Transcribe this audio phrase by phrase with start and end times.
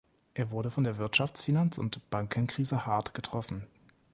[0.33, 3.67] Es wurde von der Wirtschafts-, Finanz- und Bankenkrise hart getroffen.